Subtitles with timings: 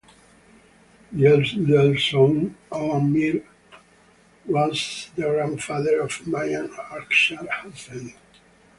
[1.11, 3.45] The elder son Alam Meer
[4.47, 8.11] was the grandfather of Mian Asghar Hussain.